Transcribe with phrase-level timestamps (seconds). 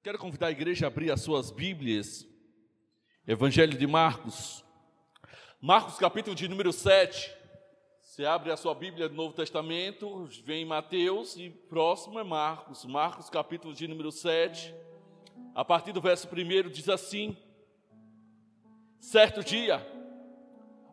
[0.00, 2.24] Quero convidar a igreja a abrir as suas Bíblias.
[3.26, 4.64] Evangelho de Marcos.
[5.60, 7.34] Marcos, capítulo de número 7.
[8.00, 12.84] Você abre a sua Bíblia do Novo Testamento, vem Mateus e próximo é Marcos.
[12.84, 14.72] Marcos, capítulo de número 7.
[15.52, 17.36] A partir do verso 1 diz assim:
[19.00, 19.84] Certo dia,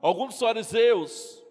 [0.02, 1.44] alguns fariseus,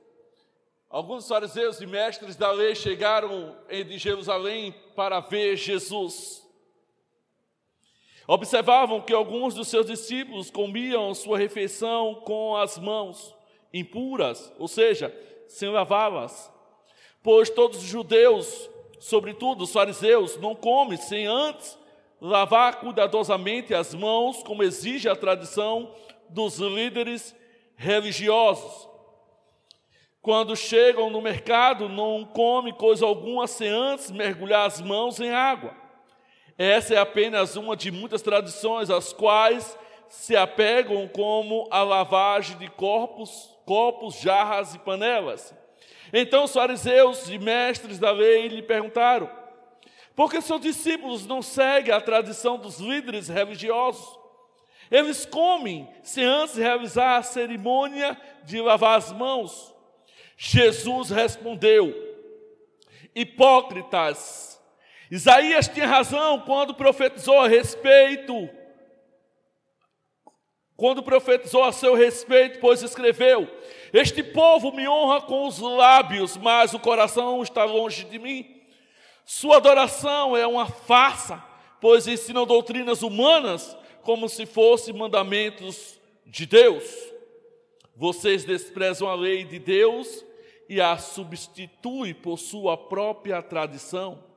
[0.90, 6.43] alguns fariseus e mestres da lei chegaram de Jerusalém para ver Jesus.
[8.26, 13.34] Observavam que alguns dos seus discípulos comiam sua refeição com as mãos
[13.72, 15.14] impuras, ou seja,
[15.46, 16.50] sem lavá-las.
[17.22, 21.78] Pois todos os judeus, sobretudo os fariseus, não comem sem antes
[22.20, 25.94] lavar cuidadosamente as mãos, como exige a tradição
[26.30, 27.34] dos líderes
[27.76, 28.88] religiosos.
[30.22, 35.83] Quando chegam no mercado, não come coisa alguma sem antes mergulhar as mãos em água.
[36.56, 39.76] Essa é apenas uma de muitas tradições às quais
[40.08, 45.54] se apegam como a lavagem de corpos, copos, jarras e panelas.
[46.12, 49.28] Então os fariseus e mestres da lei lhe perguntaram:
[50.14, 54.18] por que seus discípulos não seguem a tradição dos líderes religiosos?
[54.90, 59.74] Eles comem sem antes realizar a cerimônia de lavar as mãos.
[60.36, 61.92] Jesus respondeu:
[63.14, 64.53] Hipócritas,
[65.14, 68.50] Isaías tinha razão quando profetizou a respeito,
[70.76, 73.48] quando profetizou a seu respeito, pois escreveu:
[73.92, 78.60] Este povo me honra com os lábios, mas o coração está longe de mim.
[79.24, 81.40] Sua adoração é uma farsa,
[81.80, 86.82] pois ensinam doutrinas humanas como se fossem mandamentos de Deus.
[87.94, 90.24] Vocês desprezam a lei de Deus
[90.68, 94.33] e a substituem por sua própria tradição.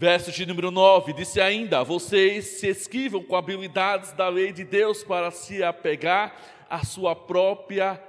[0.00, 5.02] Verso de número 9, disse ainda: Vocês se esquivam com habilidades da lei de Deus
[5.02, 6.36] para se apegar
[6.70, 8.00] à sua própria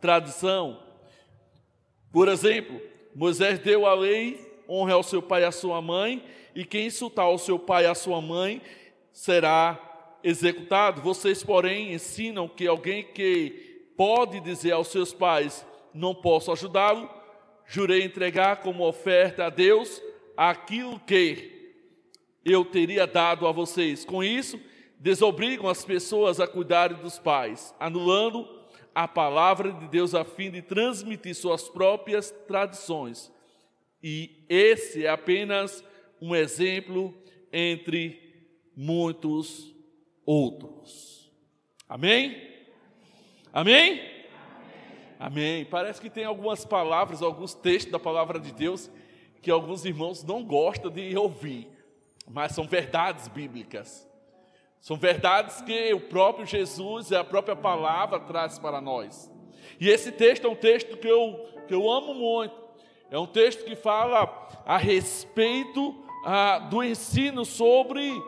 [0.00, 0.82] tradição.
[2.10, 2.80] Por exemplo,
[3.14, 6.20] Moisés deu a lei: honre ao seu pai e à sua mãe,
[6.52, 8.60] e quem insultar ao seu pai e à sua mãe
[9.12, 11.00] será executado.
[11.00, 17.08] Vocês, porém, ensinam que alguém que pode dizer aos seus pais: Não posso ajudá-lo,
[17.66, 20.02] jurei entregar como oferta a Deus
[20.36, 21.56] aquilo que
[22.44, 24.04] eu teria dado a vocês.
[24.04, 24.60] Com isso,
[24.98, 28.48] desobrigam as pessoas a cuidarem dos pais, anulando
[28.94, 33.32] a palavra de Deus a fim de transmitir suas próprias tradições.
[34.02, 35.84] E esse é apenas
[36.20, 37.14] um exemplo
[37.52, 39.74] entre muitos
[40.24, 41.30] outros.
[41.88, 42.36] Amém?
[43.52, 44.00] Amém?
[45.18, 45.64] Amém?
[45.64, 48.90] Parece que tem algumas palavras, alguns textos da palavra de Deus
[49.46, 51.70] que alguns irmãos não gostam de ouvir,
[52.28, 54.04] mas são verdades bíblicas.
[54.80, 59.32] São verdades que o próprio Jesus e a própria palavra traz para nós.
[59.78, 62.56] E esse texto é um texto que eu, que eu amo muito.
[63.08, 68.20] É um texto que fala a respeito ah, do ensino sobre.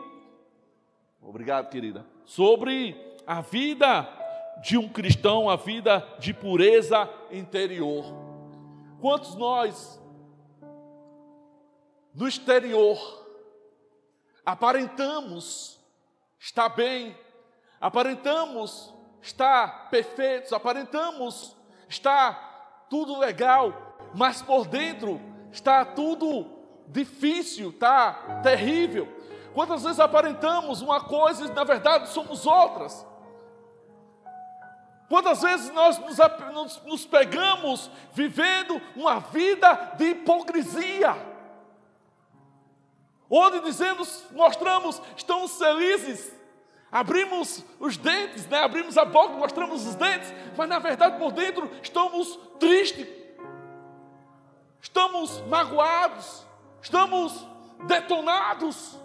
[1.21, 2.07] Obrigado, querida.
[2.23, 2.95] Sobre
[3.27, 4.07] a vida
[4.63, 8.05] de um cristão, a vida de pureza interior.
[9.01, 9.99] Quantos nós
[12.19, 12.99] no exterior,
[14.45, 15.79] aparentamos
[16.37, 17.17] estar bem,
[17.79, 21.55] aparentamos estar perfeitos, aparentamos
[21.87, 26.45] estar tudo legal, mas por dentro está tudo
[26.87, 29.07] difícil, está terrível.
[29.53, 33.07] Quantas vezes aparentamos uma coisa e na verdade somos outras?
[35.07, 41.28] Quantas vezes nós nos, nos, pegamos vivendo uma vida de hipocrisia?
[43.29, 46.33] Onde dizemos, mostramos, estamos felizes,
[46.91, 48.59] abrimos os dentes, né?
[48.63, 53.07] abrimos a boca, mostramos os dentes, mas na verdade por dentro estamos tristes,
[54.81, 56.45] estamos magoados,
[56.81, 57.47] estamos
[57.85, 58.97] detonados.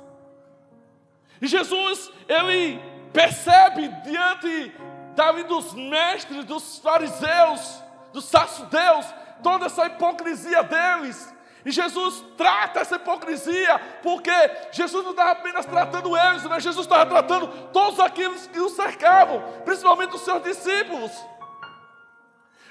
[1.40, 2.80] E Jesus, ele
[3.12, 4.72] percebe diante
[5.14, 7.82] Davi dos mestres, dos fariseus,
[8.12, 11.33] dos sacerdotes, toda essa hipocrisia deles.
[11.64, 14.32] E Jesus trata essa hipocrisia, porque
[14.70, 19.42] Jesus não estava apenas tratando eles, mas Jesus estava tratando todos aqueles que o cercavam,
[19.64, 21.10] principalmente os seus discípulos,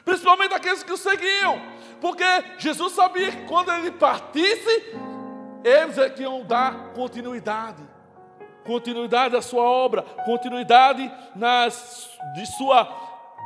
[0.06, 1.60] principalmente aqueles que o seguiam,
[2.00, 2.24] porque
[2.60, 4.96] Jesus sabia que quando ele partisse,
[5.64, 7.94] eles é que iam dar continuidade
[8.64, 12.86] continuidade da sua obra, continuidade nas, de sua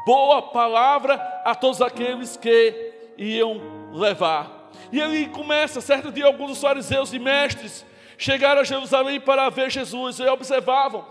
[0.06, 3.60] boa palavra a todos aqueles que iam
[3.94, 4.57] levar.
[4.92, 7.86] E ele começa, certo dia, alguns dos fariseus e mestres
[8.18, 11.06] chegaram a Jerusalém para ver Jesus e observavam.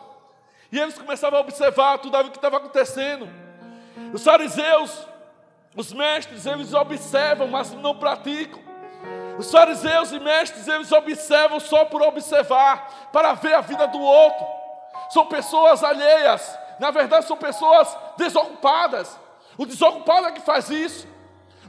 [0.72, 3.28] E eles começavam a observar tudo o que estava acontecendo.
[4.12, 5.06] Os fariseus,
[5.76, 8.60] os mestres, eles observam, mas não praticam.
[9.38, 14.46] Os fariseus e mestres, eles observam só por observar, para ver a vida do outro.
[15.10, 19.18] São pessoas alheias, na verdade, são pessoas desocupadas.
[19.56, 21.06] O desocupado é que faz isso.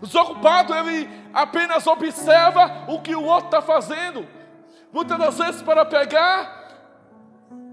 [0.01, 4.27] Desocupado, ele apenas observa o que o outro está fazendo.
[4.91, 6.57] Muitas das vezes para pegar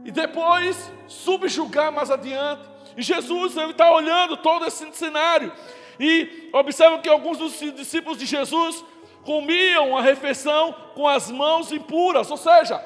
[0.04, 2.62] e depois subjugar mais adiante.
[2.96, 5.52] E Jesus ele está olhando todo esse cenário
[5.98, 8.84] e observa que alguns dos discípulos de Jesus
[9.24, 12.82] comiam a refeição com as mãos impuras, ou seja,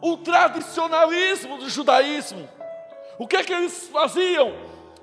[0.00, 2.48] o tradicionalismo do judaísmo.
[3.18, 4.52] O que é que eles faziam?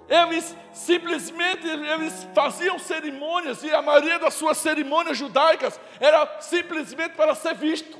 [0.09, 7.35] Eles simplesmente eles faziam cerimônias e a maioria das suas cerimônias judaicas era simplesmente para
[7.35, 7.99] ser visto.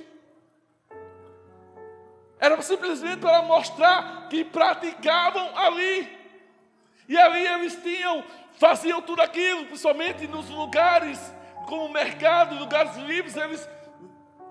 [2.39, 6.17] Era simplesmente para mostrar que praticavam ali.
[7.07, 8.23] E ali eles tinham,
[8.53, 11.19] faziam tudo aquilo, principalmente nos lugares
[11.67, 13.69] como mercado, lugares livres, eles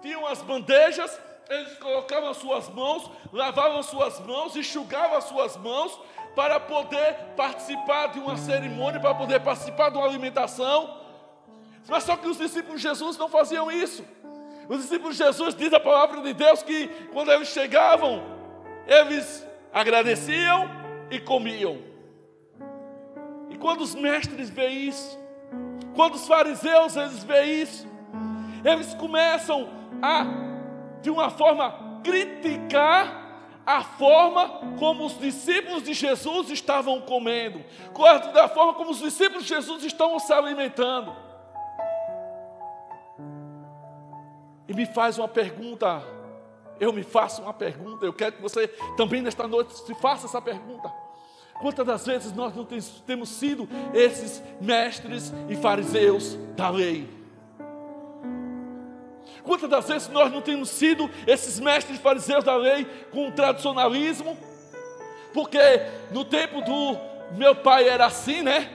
[0.01, 5.57] tinham as bandejas, eles colocavam as suas mãos, lavavam as suas mãos, enxugavam as suas
[5.57, 5.99] mãos
[6.39, 11.01] para poder participar de uma cerimônia, para poder participar de uma alimentação.
[11.89, 14.05] Mas só que os discípulos de Jesus não faziam isso.
[14.69, 18.23] Os discípulos de Jesus diz a palavra de Deus que quando eles chegavam,
[18.87, 20.71] eles agradeciam
[21.11, 21.79] e comiam.
[23.51, 25.19] E quando os mestres veem isso,
[25.97, 27.89] quando os fariseus eles veem isso,
[28.65, 29.69] eles começam
[30.01, 30.25] a,
[31.03, 33.28] de uma forma, criticar
[33.69, 37.63] a forma como os discípulos de Jesus estavam comendo,
[38.33, 41.29] da forma como os discípulos de Jesus estão se alimentando.
[44.69, 46.03] e me faz uma pergunta,
[46.79, 50.43] eu me faço uma pergunta, eu quero que você também nesta noite se faça essa
[50.43, 50.93] pergunta.
[51.61, 57.18] Quantas das vezes nós não temos sido esses mestres e fariseus da lei?
[59.49, 64.37] Quantas das vezes nós não temos sido esses mestres fariseus da lei com o tradicionalismo?
[65.33, 65.59] Porque
[66.11, 66.99] no tempo do
[67.35, 68.69] meu pai era assim, né?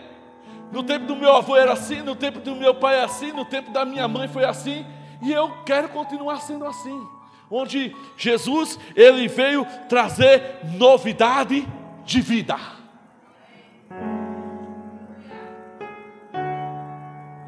[0.71, 3.45] No tempo do meu avô era assim, no tempo do meu pai é assim, no
[3.45, 4.83] tempo da minha mãe foi assim.
[5.21, 7.07] E eu quero continuar sendo assim.
[7.51, 11.67] Onde Jesus, ele veio trazer novidade
[12.03, 12.57] de vida.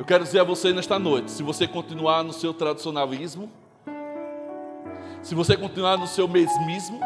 [0.05, 3.49] Eu quero dizer a você nesta noite, se você continuar no seu tradicionalismo,
[5.23, 6.99] se você continuar no seu mesmismo,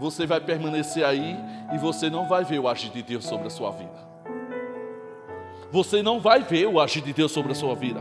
[0.00, 1.36] você vai permanecer aí
[1.70, 4.08] e você não vai ver o agir de Deus sobre a sua vida.
[5.70, 8.00] Você não vai ver o agir de Deus sobre a sua vida.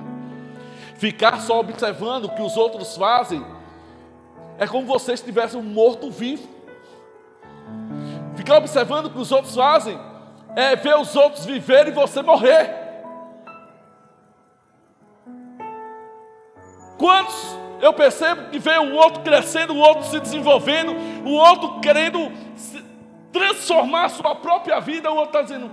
[0.95, 3.45] Ficar só observando o que os outros fazem
[4.57, 6.48] é como você estivesse um morto vivo.
[8.38, 10.00] Ficar observando o que os outros fazem
[10.56, 12.87] é ver os outros viver e você morrer.
[16.97, 20.94] Quantos eu percebo que vê o outro crescendo, o outro se desenvolvendo,
[21.25, 22.31] o outro querendo
[23.31, 25.69] transformar a sua própria vida, o outro está dizendo,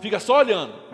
[0.00, 0.84] fica só olhando.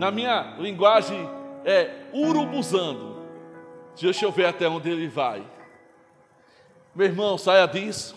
[0.00, 1.28] na minha linguagem
[1.62, 3.20] é urubuzando.
[4.00, 5.44] Deixa eu ver até onde ele vai.
[6.94, 8.16] Meu irmão, saia disso.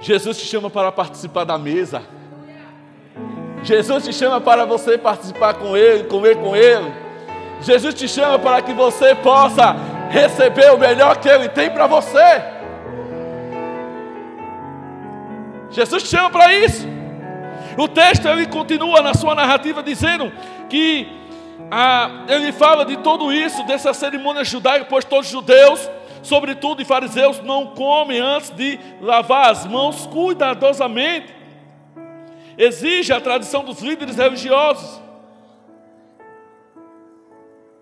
[0.00, 2.00] Jesus te chama para participar da mesa.
[3.62, 6.92] Jesus te chama para você participar com Ele, comer com Ele.
[7.60, 9.76] Jesus te chama para que você possa
[10.08, 12.42] receber o melhor que Ele tem para você.
[15.70, 16.86] Jesus te chama para isso.
[17.78, 20.32] O texto ele continua na sua narrativa dizendo
[20.68, 21.06] que
[21.70, 25.88] ah, ele fala de tudo isso, dessa cerimônia judaica, pois todos os judeus,
[26.22, 31.39] sobretudo e fariseus, não comem antes de lavar as mãos cuidadosamente.
[32.56, 35.00] Exige a tradição dos líderes religiosos.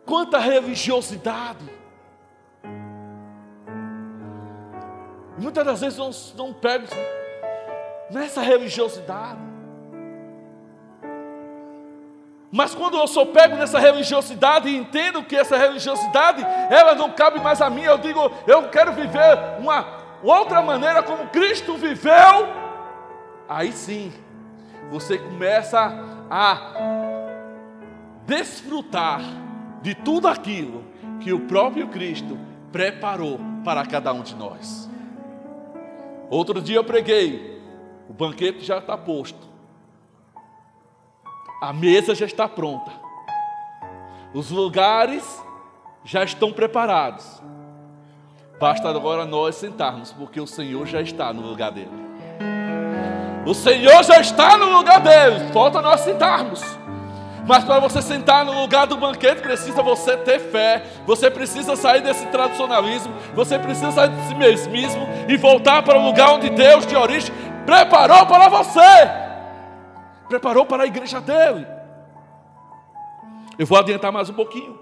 [0.05, 1.65] Quanta religiosidade.
[5.39, 6.11] Muitas das vezes não,
[6.47, 6.87] não pego
[8.11, 9.49] nessa religiosidade.
[12.51, 17.41] Mas quando eu sou pego nessa religiosidade e entendo que essa religiosidade, ela não cabe
[17.41, 19.87] mais a mim, eu digo, eu quero viver uma
[20.23, 22.49] outra maneira como Cristo viveu,
[23.47, 24.13] aí sim,
[24.91, 25.79] você começa
[26.31, 26.73] a
[28.27, 29.21] desfrutar
[29.83, 30.85] de tudo aquilo
[31.21, 32.39] que o próprio Cristo
[32.71, 34.89] preparou para cada um de nós.
[36.31, 37.61] Outro dia eu preguei,
[38.09, 39.49] o banquete já está posto.
[41.61, 42.93] A mesa já está pronta.
[44.33, 45.43] Os lugares
[46.05, 47.43] já estão preparados.
[48.61, 52.08] Basta agora nós sentarmos, porque o Senhor já está no lugar dele.
[53.49, 56.63] O Senhor já está no lugar dele, falta nós sentarmos.
[57.47, 60.85] Mas para você sentar no lugar do banquete, precisa você ter fé.
[61.07, 63.11] Você precisa sair desse tradicionalismo.
[63.35, 68.27] Você precisa sair desse mesmismo e voltar para o lugar onde Deus de origem preparou
[68.27, 68.81] para você.
[70.29, 71.67] Preparou para a igreja dele.
[73.59, 74.79] Eu vou adiantar mais um pouquinho.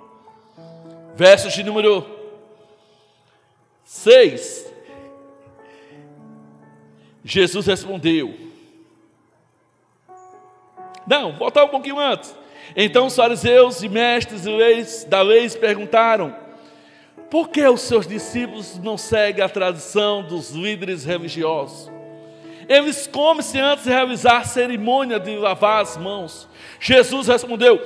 [1.14, 2.04] Versos de número
[3.85, 4.75] 6.
[7.25, 8.46] Jesus respondeu.
[11.07, 12.35] Não, voltar um pouquinho antes.
[12.75, 14.45] Então os fariseus e mestres
[15.05, 16.35] da lei perguntaram:
[17.31, 21.91] Por que os seus discípulos não seguem a tradição dos líderes religiosos?
[22.69, 26.49] Eles comem-se antes de realizar a cerimônia de lavar as mãos.
[26.81, 27.81] Jesus respondeu: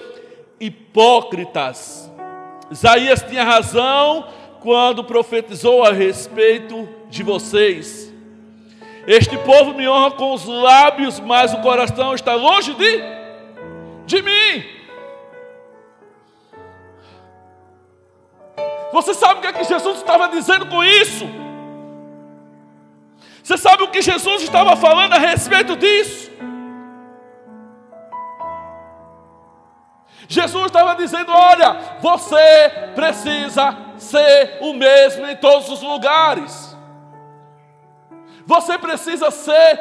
[0.58, 2.10] Hipócritas,
[2.70, 4.26] Isaías tinha razão
[4.60, 8.09] quando profetizou a respeito de vocês.
[9.06, 13.02] Este povo me honra com os lábios, mas o coração está longe de,
[14.06, 14.64] de mim.
[18.92, 21.26] Você sabe o que, é que Jesus estava dizendo com isso?
[23.42, 26.30] Você sabe o que Jesus estava falando a respeito disso?
[30.28, 36.69] Jesus estava dizendo: olha, você precisa ser o mesmo em todos os lugares.
[38.50, 39.78] Você precisa ser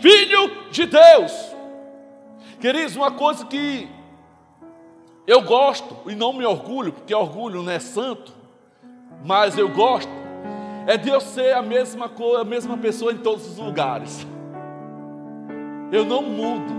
[0.00, 1.54] filho de Deus.
[2.60, 3.88] Queridos, uma coisa que
[5.24, 8.32] eu gosto e não me orgulho, porque orgulho não é santo,
[9.24, 10.10] mas eu gosto,
[10.84, 14.26] é de eu ser a mesma coisa, a mesma pessoa em todos os lugares.
[15.92, 16.72] Eu não mudo.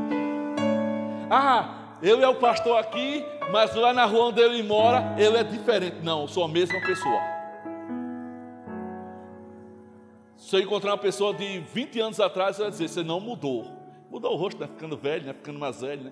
[1.30, 1.70] Ah,
[2.01, 6.00] eu é o pastor aqui, mas lá na rua onde ele mora, ele é diferente.
[6.03, 7.33] Não, eu sou a mesma pessoa.
[10.53, 13.65] Se eu encontrar uma pessoa de 20 anos atrás, eu vai dizer: você não mudou.
[14.12, 14.67] Mudou o rosto, né?
[14.67, 15.33] Ficando velho, né?
[15.33, 16.12] Ficando mais velho, né?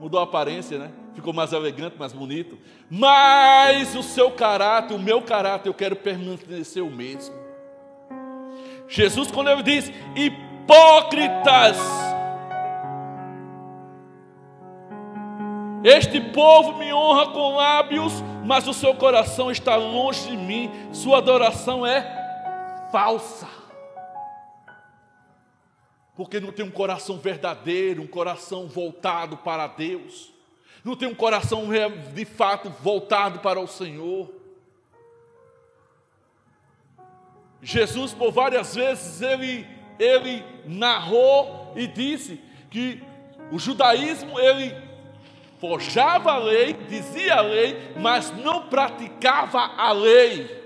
[0.00, 0.90] Mudou a aparência, né?
[1.14, 2.58] Ficou mais elegante, mais bonito.
[2.90, 7.32] Mas o seu caráter, o meu caráter, eu quero permanecer o mesmo.
[8.88, 11.78] Jesus, quando ele diz hipócritas,
[15.84, 18.12] Este povo me honra com lábios,
[18.44, 22.19] mas o seu coração está longe de mim, sua adoração é
[22.90, 23.48] falsa.
[26.16, 30.32] Porque não tem um coração verdadeiro, um coração voltado para Deus,
[30.84, 31.68] não tem um coração
[32.14, 34.32] de fato voltado para o Senhor.
[37.62, 39.66] Jesus, por várias vezes, ele,
[39.98, 43.02] ele narrou e disse que
[43.50, 44.74] o judaísmo ele
[45.58, 50.59] forjava a lei, dizia a lei, mas não praticava a lei.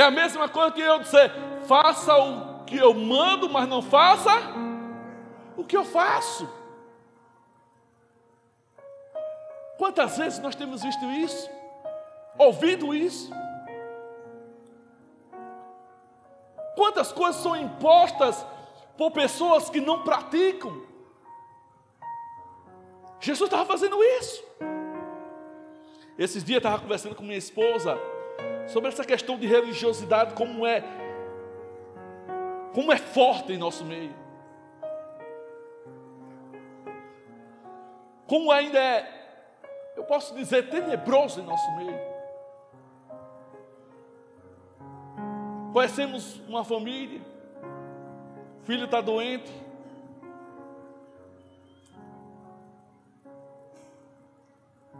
[0.00, 1.30] É a mesma coisa que eu dizer:
[1.68, 4.30] faça o que eu mando, mas não faça
[5.58, 6.48] o que eu faço.
[9.76, 11.50] Quantas vezes nós temos visto isso?
[12.38, 13.30] Ouvido isso?
[16.74, 18.46] Quantas coisas são impostas
[18.96, 20.82] por pessoas que não praticam?
[23.20, 24.42] Jesus estava fazendo isso.
[26.16, 28.00] Esses dias eu estava conversando com minha esposa
[28.70, 30.82] sobre essa questão de religiosidade, como é,
[32.72, 34.14] como é forte em nosso meio.
[38.26, 39.08] Como ainda é,
[39.96, 41.98] eu posso dizer, tenebroso em nosso meio.
[45.72, 47.20] Conhecemos uma família,
[48.62, 49.50] filho está doente,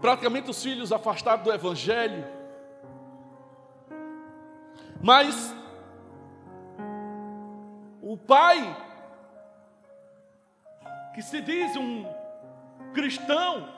[0.01, 2.40] praticamente os filhos afastados do Evangelho.
[5.03, 5.55] Mas
[8.03, 8.77] o pai,
[11.15, 12.05] que se diz um
[12.93, 13.69] cristão,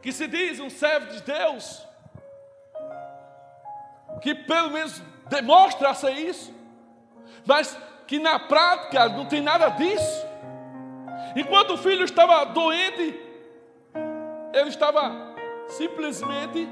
[0.00, 1.86] que se diz um servo de Deus,
[4.20, 6.54] que pelo menos demonstra ser isso,
[7.46, 10.26] mas que na prática não tem nada disso.
[11.34, 13.18] Enquanto o filho estava doente,
[14.52, 15.34] ele estava
[15.68, 16.68] simplesmente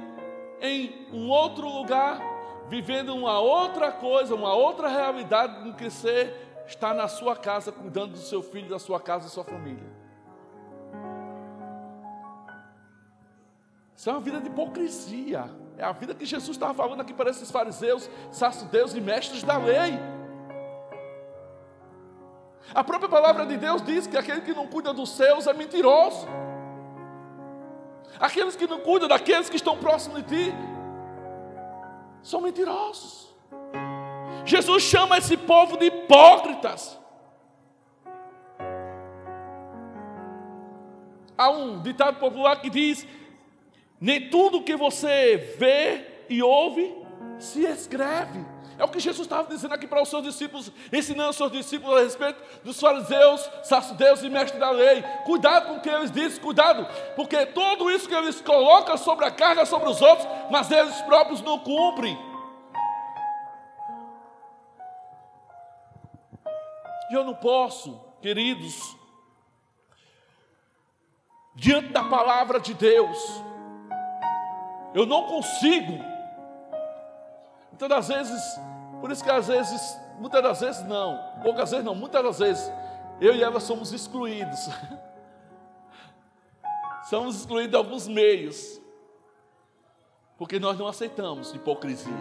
[0.62, 2.20] em um outro lugar,
[2.68, 8.12] vivendo uma outra coisa, uma outra realidade do que ser estar na sua casa, cuidando
[8.12, 9.90] do seu filho, da sua casa da sua família.
[13.96, 15.50] Isso é uma vida de hipocrisia.
[15.76, 19.56] É a vida que Jesus estava falando aqui para esses fariseus, sacerdotes e mestres da
[19.56, 19.98] lei.
[22.74, 26.26] A própria palavra de Deus diz que aquele que não cuida dos seus é mentiroso.
[28.18, 30.54] Aqueles que não cuidam daqueles que estão próximos de ti
[32.22, 33.32] são mentirosos.
[34.44, 36.98] Jesus chama esse povo de hipócritas.
[41.36, 43.06] Há um ditado popular que diz:
[44.00, 46.94] nem tudo que você vê e ouve
[47.38, 48.44] se escreve.
[48.78, 51.96] É o que Jesus estava dizendo aqui para os seus discípulos, ensinando os seus discípulos
[51.96, 55.02] a respeito dos fariseus, sacerdotes e mestres da lei.
[55.24, 59.30] Cuidado com o que eles dizem, cuidado, porque tudo isso que eles colocam sobre a
[59.30, 62.18] carga sobre os outros, mas eles próprios não cumprem.
[67.10, 68.96] E eu não posso, queridos,
[71.54, 73.18] diante da palavra de Deus,
[74.94, 76.11] eu não consigo.
[77.82, 78.60] Muitas das vezes,
[79.00, 82.72] por isso que às vezes, muitas das vezes não, poucas vezes não, muitas das vezes,
[83.20, 84.68] eu e ela somos excluídos.
[87.10, 88.80] somos excluídos de alguns meios,
[90.38, 92.12] porque nós não aceitamos hipocrisia.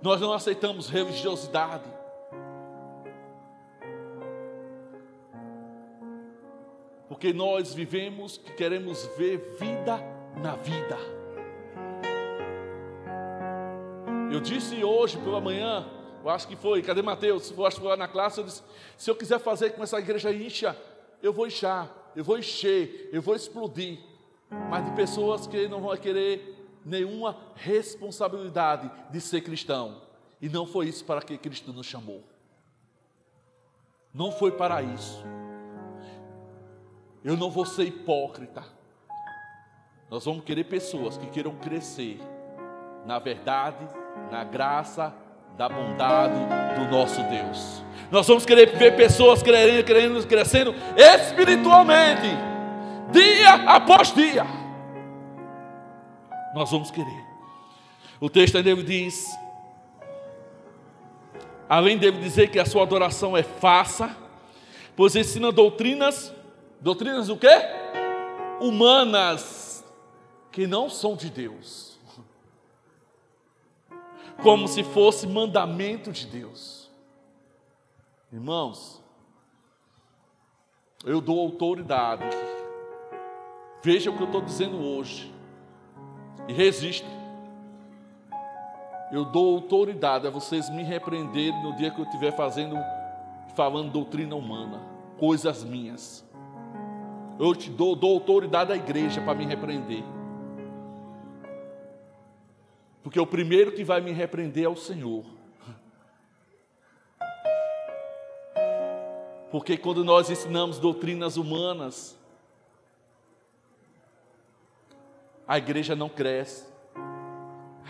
[0.00, 1.84] Nós não aceitamos religiosidade.
[7.08, 9.98] Porque nós vivemos que queremos ver vida
[10.42, 11.13] na vida.
[14.34, 15.88] Eu disse hoje pela manhã,
[16.20, 17.52] eu acho que foi, cadê Mateus?
[17.52, 18.64] Eu acho que foi lá na classe, eu disse,
[18.98, 20.76] se eu quiser fazer com essa igreja incha,
[21.22, 24.00] eu vou inchar, eu vou encher, eu vou explodir.
[24.68, 30.02] Mas de pessoas que não vão querer nenhuma responsabilidade de ser cristão.
[30.42, 32.24] E não foi isso para que Cristo nos chamou.
[34.12, 35.22] Não foi para isso.
[37.22, 38.64] Eu não vou ser hipócrita.
[40.10, 42.18] Nós vamos querer pessoas que queiram crescer
[43.04, 43.86] na verdade,
[44.30, 45.14] na graça,
[45.56, 46.34] da bondade
[46.78, 47.82] do nosso Deus.
[48.10, 52.28] Nós vamos querer ver pessoas querendo, crescendo espiritualmente,
[53.10, 54.44] dia após dia.
[56.54, 57.24] Nós vamos querer.
[58.20, 59.36] O texto ainda diz:
[61.68, 64.14] além de dizer que a sua adoração é falsa,
[64.96, 66.32] pois ensina doutrinas
[66.84, 67.48] Doutrinas o quê?
[68.60, 69.82] Humanas,
[70.52, 71.93] que não são de Deus.
[74.42, 76.90] Como se fosse mandamento de Deus.
[78.32, 79.02] Irmãos,
[81.04, 82.24] eu dou autoridade.
[83.82, 85.32] Veja o que eu estou dizendo hoje.
[86.48, 87.06] E resista.
[89.12, 92.76] Eu dou autoridade a vocês me repreenderem no dia que eu estiver fazendo,
[93.54, 94.82] falando doutrina humana,
[95.18, 96.24] coisas minhas.
[97.38, 100.02] Eu te dou, dou autoridade à igreja para me repreender.
[103.04, 105.26] Porque o primeiro que vai me repreender é o Senhor.
[109.50, 112.18] Porque quando nós ensinamos doutrinas humanas,
[115.46, 116.64] a igreja não cresce,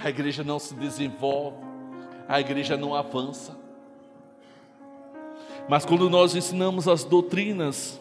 [0.03, 1.59] a igreja não se desenvolve,
[2.29, 3.57] a igreja não avança.
[5.69, 8.01] Mas quando nós ensinamos as doutrinas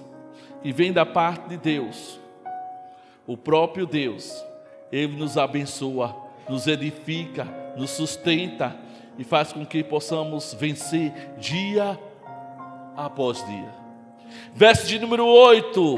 [0.64, 2.20] e vem da parte de Deus,
[3.28, 4.44] o próprio Deus,
[4.92, 7.46] Ele nos abençoa, nos edifica,
[7.78, 8.76] nos sustenta
[9.18, 12.00] e faz com que possamos vencer dia
[12.96, 13.74] após dia.
[14.54, 15.98] Verso de número 8: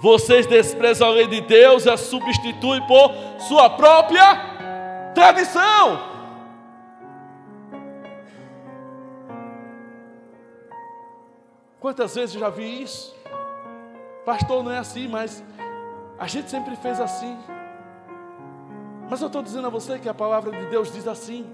[0.00, 6.16] Vocês desprezam a lei de Deus e a substituem por sua própria tradição.
[11.80, 13.14] Quantas vezes eu já vi isso?
[14.24, 15.44] Pastor, não é assim, mas
[16.18, 17.38] a gente sempre fez assim.
[19.08, 21.46] Mas eu estou dizendo a você que a palavra de Deus diz assim.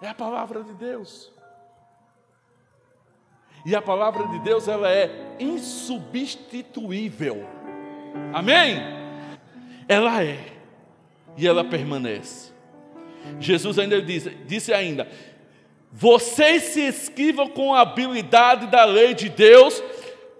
[0.00, 1.32] É a palavra de Deus.
[3.66, 7.44] E a palavra de Deus, ela é insubstituível.
[8.32, 8.76] Amém?
[9.88, 10.38] Ela é.
[11.36, 12.52] E ela permanece.
[13.40, 15.08] Jesus ainda disse, disse ainda:
[15.92, 19.82] vocês se esquivam com a habilidade da lei de Deus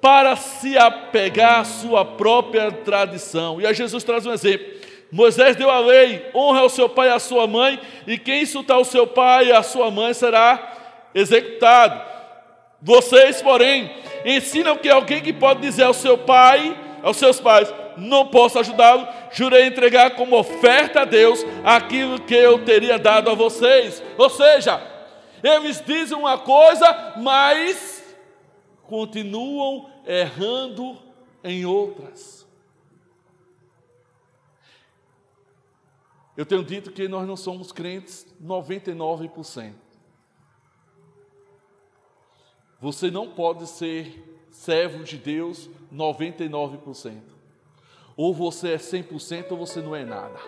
[0.00, 3.60] para se apegar à sua própria tradição.
[3.60, 4.66] E aí Jesus traz um exemplo.
[5.10, 8.78] Moisés deu a lei: honra o seu pai e a sua mãe, e quem insultar
[8.78, 10.76] o seu pai e a sua mãe será
[11.14, 12.00] executado.
[12.80, 13.90] Vocês, porém,
[14.24, 19.06] ensinam que alguém que pode dizer ao seu pai, aos seus pais, não posso ajudá-lo,
[19.32, 24.02] jurei entregar como oferta a Deus aquilo que eu teria dado a vocês.
[24.16, 24.80] Ou seja,
[25.42, 27.97] eles dizem uma coisa, mas
[28.88, 30.98] continuam errando
[31.44, 32.48] em outras.
[36.34, 39.74] Eu tenho dito que nós não somos crentes 99%.
[42.80, 47.20] Você não pode ser servo de Deus 99%.
[48.16, 50.38] Ou você é 100% ou você não é nada.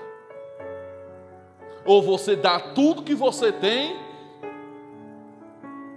[1.84, 3.96] Ou você dá tudo que você tem,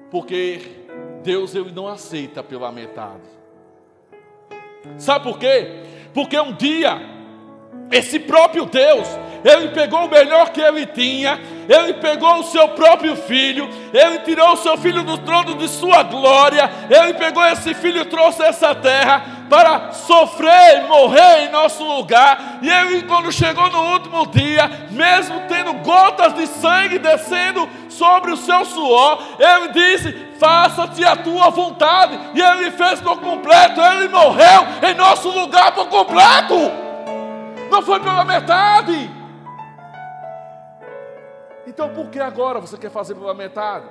[0.09, 0.82] porque
[1.23, 3.23] Deus ele não aceita pela metade.
[4.97, 5.83] Sabe por quê?
[6.13, 7.01] Porque um dia
[7.91, 9.07] esse próprio Deus
[9.43, 14.53] ele pegou o melhor que ele tinha, ele pegou o seu próprio filho, ele tirou
[14.53, 18.73] o seu filho do trono de sua glória, ele pegou esse filho e trouxe essa
[18.73, 22.59] terra para sofrer e morrer em nosso lugar.
[22.61, 28.37] E ele, quando chegou no último dia, mesmo tendo gotas de sangue descendo sobre o
[28.37, 32.19] seu suor, ele disse: Faça-te a tua vontade.
[32.35, 36.55] E ele fez por completo, ele morreu em nosso lugar por completo.
[37.71, 39.09] Não foi pela metade.
[41.65, 43.87] Então por que agora você quer fazer pela metade?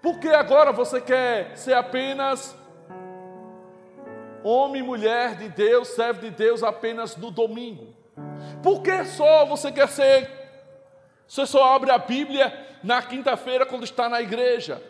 [0.00, 2.56] Por que agora você quer ser apenas
[4.42, 7.94] homem e mulher de Deus, servo de Deus apenas no domingo?
[8.62, 10.41] Por que só você quer ser?
[11.32, 12.52] Você só abre a Bíblia
[12.84, 14.82] na quinta-feira quando está na igreja?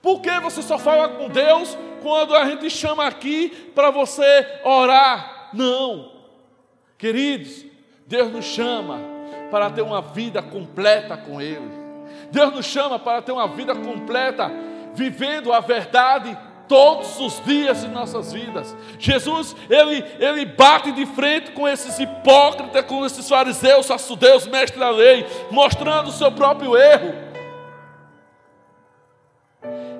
[0.00, 5.50] Por que você só fala com Deus quando a gente chama aqui para você orar?
[5.52, 6.10] Não,
[6.96, 7.66] queridos,
[8.06, 8.98] Deus nos chama
[9.50, 11.70] para ter uma vida completa com Ele.
[12.30, 14.50] Deus nos chama para ter uma vida completa,
[14.94, 16.34] vivendo a verdade
[16.68, 18.74] todos os dias de nossas vidas.
[18.98, 24.90] Jesus, ele, ele bate de frente com esses hipócritas, com esses fariseus, sacudeus, mestre da
[24.90, 27.14] lei, mostrando o seu próprio erro.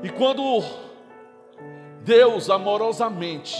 [0.02, 0.62] E quando
[2.02, 3.56] Deus amorosamente,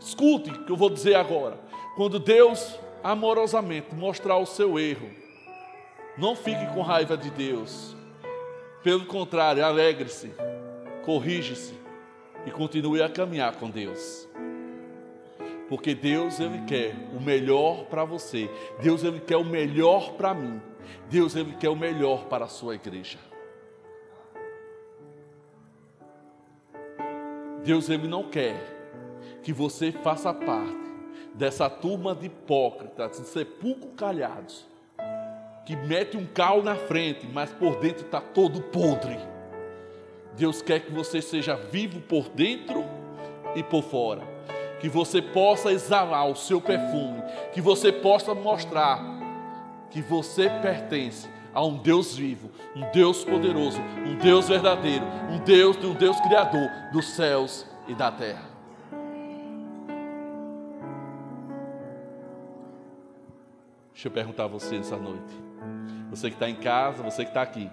[0.00, 1.58] escute o que eu vou dizer agora,
[1.96, 5.08] quando Deus amorosamente mostrar o seu erro.
[6.18, 7.94] Não fique com raiva de Deus.
[8.82, 10.32] Pelo contrário, alegre-se,
[11.06, 11.72] corrige-se
[12.44, 14.28] e continue a caminhar com Deus.
[15.68, 18.50] Porque Deus ele quer o melhor para você.
[18.82, 20.60] Deus ele quer o melhor para mim.
[21.08, 23.18] Deus ele quer o melhor para a sua igreja.
[27.64, 28.74] Deus ele não quer
[29.42, 30.86] que você faça parte
[31.34, 34.66] dessa turma de hipócritas, de sepulcro calhados,
[35.64, 39.35] que mete um cal na frente, mas por dentro está todo podre.
[40.36, 42.84] Deus quer que você seja vivo por dentro
[43.54, 44.22] e por fora,
[44.80, 47.22] que você possa exalar o seu perfume,
[47.52, 49.00] que você possa mostrar
[49.90, 55.74] que você pertence a um Deus vivo, um Deus poderoso, um Deus verdadeiro, um Deus
[55.78, 58.44] de um Deus criador dos céus e da terra.
[63.94, 65.34] Deixa eu perguntar a você nessa noite.
[66.10, 67.70] Você que está em casa, você que está aqui.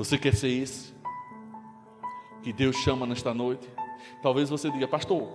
[0.00, 0.94] Você quer ser esse?
[2.42, 3.68] Que Deus chama nesta noite?
[4.22, 5.28] Talvez você diga, pastor,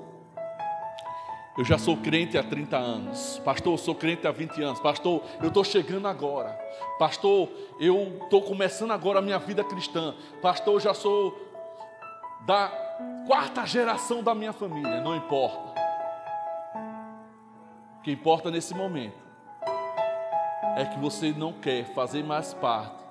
[1.56, 3.40] eu já sou crente há 30 anos.
[3.46, 4.80] Pastor, eu sou crente há 20 anos.
[4.80, 6.50] Pastor, eu estou chegando agora.
[6.98, 7.48] Pastor,
[7.80, 10.16] eu estou começando agora a minha vida cristã.
[10.42, 11.40] Pastor, eu já sou
[12.48, 12.70] da
[13.28, 15.80] quarta geração da minha família, não importa.
[18.00, 19.14] O que importa nesse momento
[20.76, 23.05] é que você não quer fazer mais parte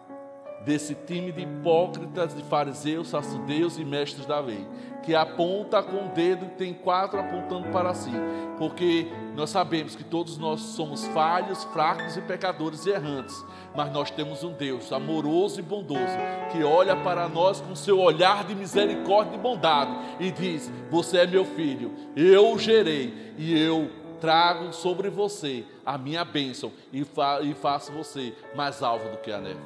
[0.64, 4.66] desse time de hipócritas, de fariseus, sacerdotes e mestres da lei,
[5.02, 8.12] que aponta com o dedo e tem quatro apontando para si,
[8.56, 14.10] porque nós sabemos que todos nós somos falhos, fracos e pecadores e errantes, mas nós
[14.10, 16.16] temos um Deus amoroso e bondoso
[16.50, 21.26] que olha para nós com seu olhar de misericórdia e bondade e diz: Você é
[21.26, 27.40] meu filho, eu o gerei e eu trago sobre você a minha bênção e, fa
[27.42, 29.60] e faço você mais alvo do que a neve.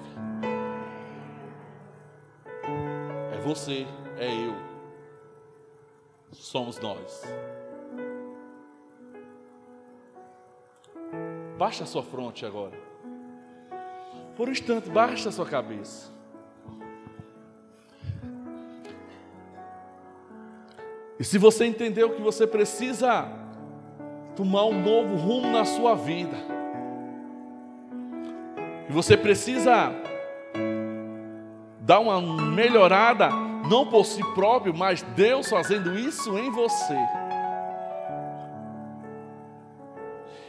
[3.48, 3.86] Você,
[4.18, 4.54] é eu,
[6.32, 7.22] somos nós.
[11.56, 12.78] Baixa a sua fronte agora.
[14.36, 16.12] Por um instante, baixa a sua cabeça.
[21.18, 23.26] E se você entendeu que você precisa
[24.36, 26.36] tomar um novo rumo na sua vida,
[28.90, 30.07] e você precisa
[31.88, 33.30] dar uma melhorada,
[33.66, 36.98] não por si próprio, mas Deus fazendo isso em você.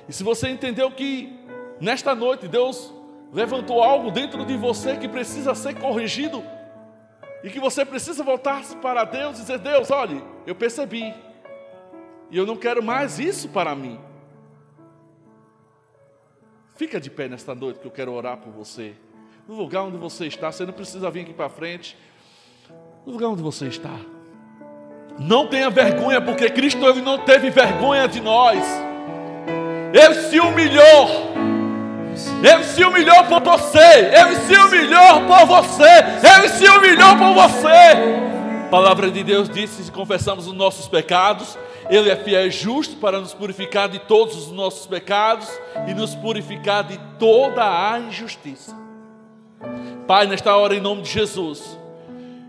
[0.10, 1.40] E se você entendeu que
[1.80, 2.94] nesta noite Deus
[3.32, 6.44] levantou algo dentro de você que precisa ser corrigido,
[7.42, 11.14] E que você precisa voltar para Deus e dizer: Deus, olhe, eu percebi.
[12.30, 13.98] E eu não quero mais isso para mim.
[16.76, 18.94] Fica de pé nesta noite que eu quero orar por você.
[19.50, 21.98] No lugar onde você está, você não precisa vir aqui para frente.
[23.04, 23.96] No lugar onde você está.
[25.18, 28.64] Não tenha vergonha, porque Cristo ele não teve vergonha de nós.
[29.92, 31.10] Ele se humilhou.
[32.44, 33.80] Ele se humilhou por você.
[33.80, 35.98] Ele se humilhou por você.
[36.38, 38.68] Ele se humilhou por você.
[38.68, 41.58] A palavra de Deus diz: se confessamos os nossos pecados,
[41.90, 45.50] Ele é fiel e justo para nos purificar de todos os nossos pecados
[45.88, 48.79] e nos purificar de toda a injustiça.
[50.08, 51.78] Pai, nesta hora, em nome de Jesus,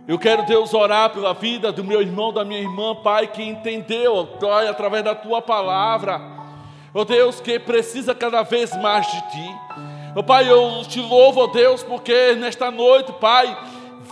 [0.08, 4.26] eu quero, Deus, orar pela vida do meu irmão, da minha irmã, Pai, que entendeu,
[4.40, 6.20] Pai, através da tua palavra,
[6.94, 9.54] ó oh, Deus, que precisa cada vez mais de ti.
[10.16, 13.56] Ó oh, Pai, eu te louvo, ó oh, Deus, porque nesta noite, Pai,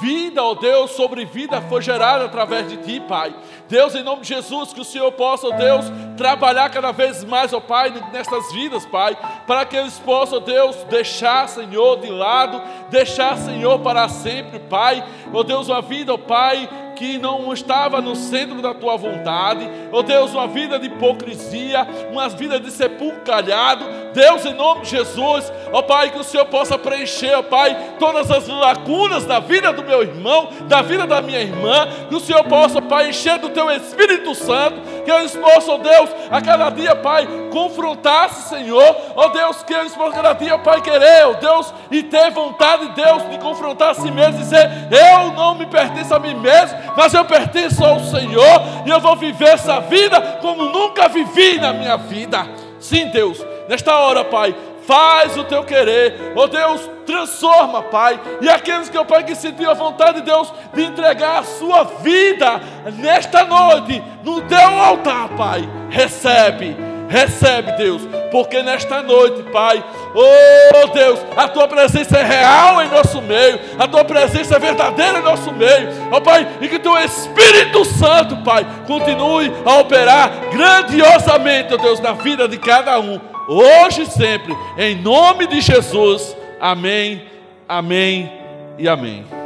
[0.00, 3.34] vida, ó Deus, sobre vida foi gerada através de ti, Pai.
[3.68, 7.52] Deus, em nome de Jesus, que o Senhor possa, ó Deus, trabalhar cada vez mais,
[7.52, 12.61] ó Pai, nestas vidas, Pai, para que eles possam, ó Deus, deixar, Senhor, de lado,
[12.90, 18.16] deixar, Senhor, para sempre, Pai, ó Deus, uma vida, ó Pai, que não estava no
[18.16, 24.44] centro da tua vontade, ó Deus, uma vida de hipocrisia, uma vida de sepulcalhado, Deus,
[24.44, 28.48] em nome de Jesus, ó Pai, que o Senhor possa preencher, ó Pai, todas as
[28.48, 32.82] lacunas da vida do meu irmão, da vida da minha irmã, que o Senhor possa,
[32.82, 38.48] Pai, encher do teu Espírito Santo, que eles possam, Deus, a cada dia, Pai, confrontar-se,
[38.48, 42.88] Senhor, ó Deus, que eles possam cada dia, Pai, querer, ó Deus, e ter vontade,
[42.88, 46.76] Deus, de confrontar a si mesmo e dizer: Eu não me pertenço a mim mesmo,
[46.98, 51.72] mas eu pertenço ao Senhor e eu vou viver essa vida como nunca vivi na
[51.72, 52.44] minha vida.
[52.80, 54.52] Sim, Deus, nesta hora, Pai,
[54.84, 59.70] faz o teu querer, oh Deus, transforma, Pai, e aqueles que, oh Pai, que sentiu
[59.70, 62.61] a vontade de Deus de entregar a sua vida
[62.96, 66.76] nesta noite no teu altar, Pai, recebe
[67.09, 69.83] Recebe, Deus, porque nesta noite, Pai,
[70.14, 75.18] oh Deus, a tua presença é real em nosso meio, a tua presença é verdadeira
[75.18, 81.73] em nosso meio, oh, Pai, e que teu Espírito Santo, Pai, continue a operar grandiosamente,
[81.73, 83.18] oh, Deus, na vida de cada um,
[83.49, 86.37] hoje e sempre, em nome de Jesus.
[86.61, 87.23] Amém,
[87.66, 88.31] amém
[88.77, 89.38] e amém.